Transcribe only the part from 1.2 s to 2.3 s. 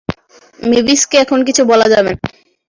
এখন কিছু বলা যাবে না।